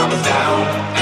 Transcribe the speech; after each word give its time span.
I 0.00 0.08
was 0.08 0.22
down. 0.22 0.99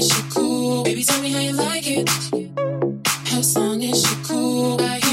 is 0.00 0.08
she 0.08 0.22
cool? 0.30 0.82
Baby, 0.82 1.04
tell 1.04 1.20
me 1.20 1.30
how 1.30 1.40
you 1.40 1.52
like 1.52 1.84
it. 1.86 2.08
How 3.28 3.42
long 3.60 3.82
is 3.82 4.02
she 4.02 4.16
cool? 4.24 4.80
I 4.80 5.09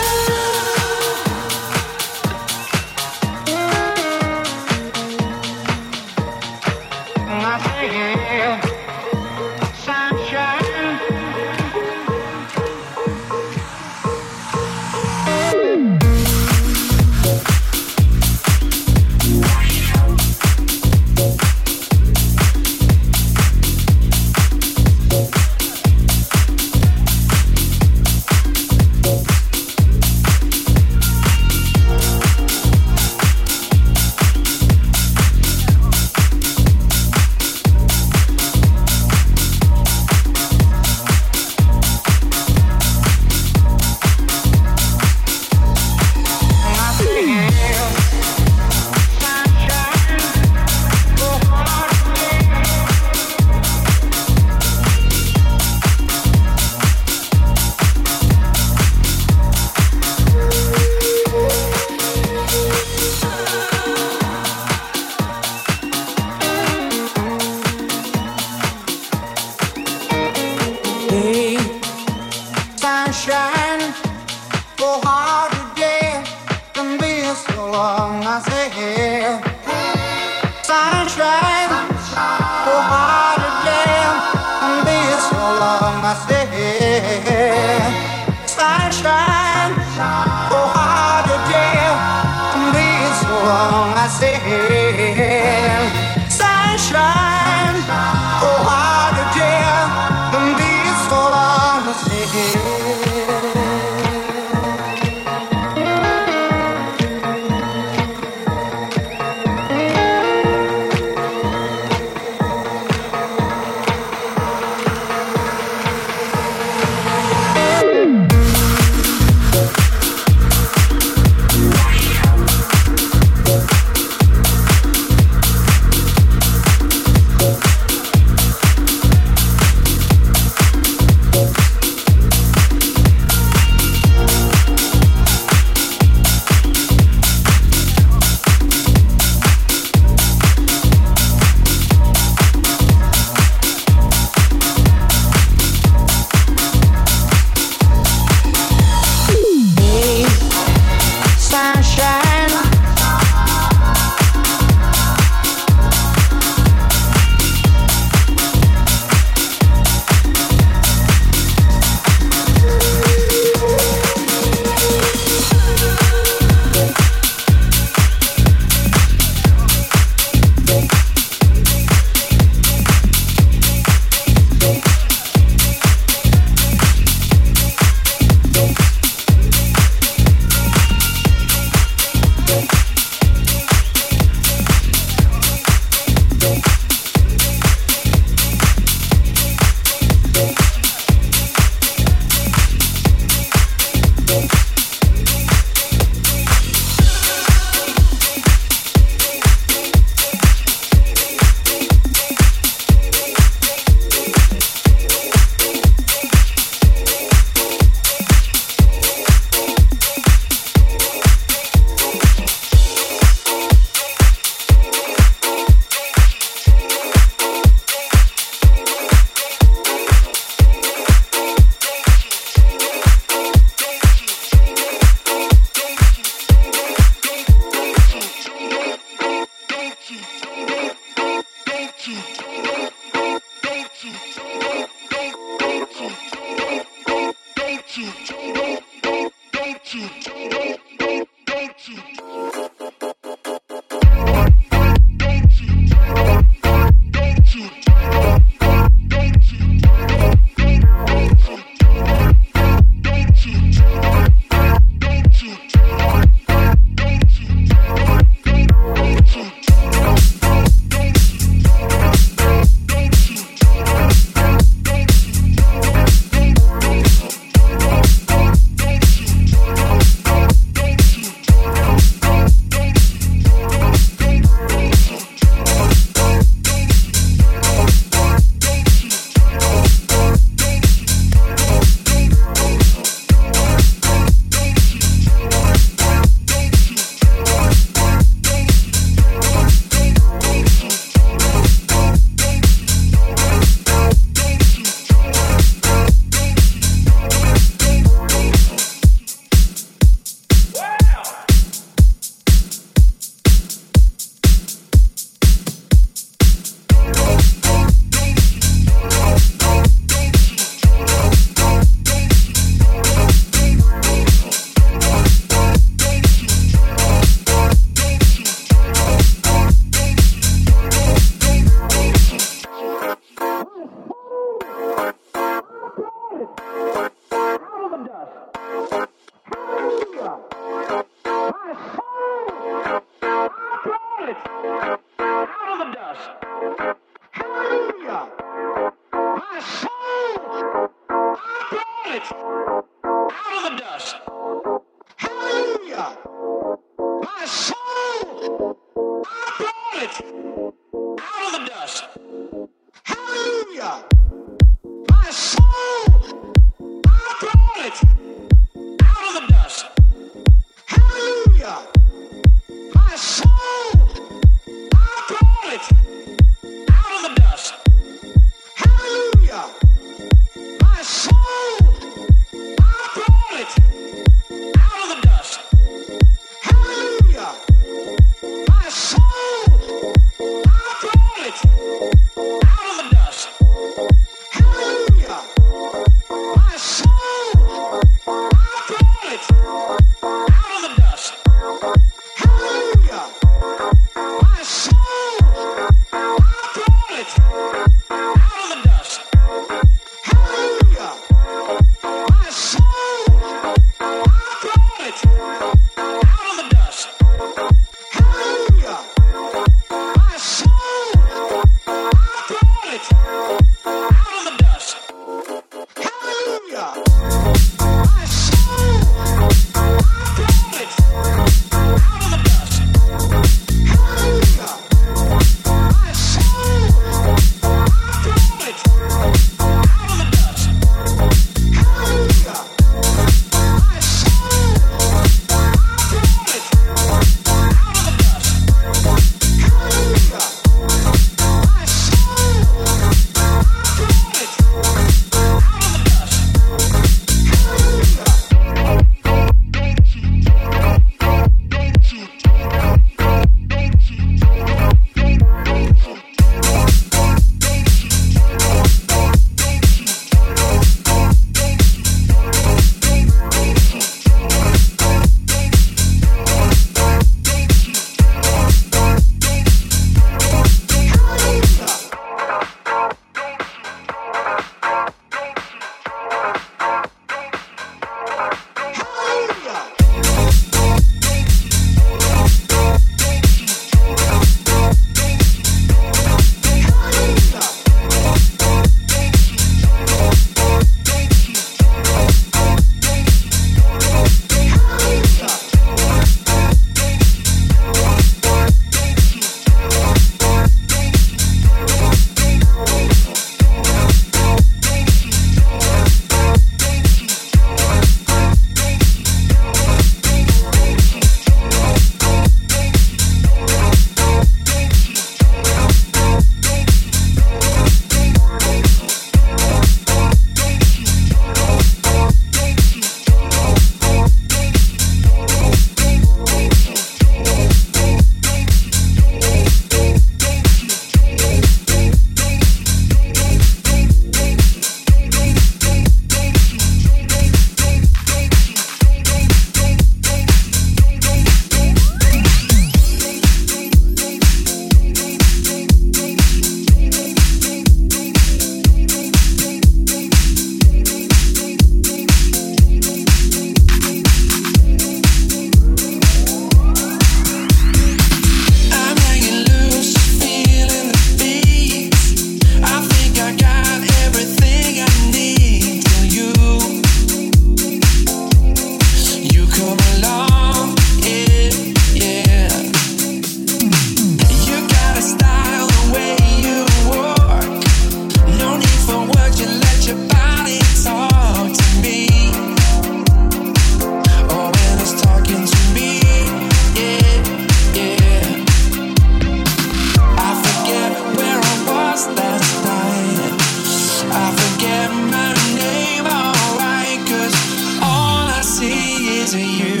you. 599.78 600.00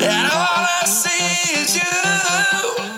And 0.00 0.26
all 0.32 0.64
I 0.80 0.84
see 0.86 1.54
is 1.60 1.76
you. 1.76 2.97